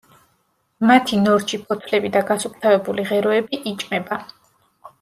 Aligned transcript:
მათი 0.91 1.19
ნორჩი 1.25 1.59
ფოთლები 1.67 2.11
და 2.17 2.23
გასუფთავებული 2.31 3.07
ღეროები 3.13 3.61
იჭმება. 3.75 4.19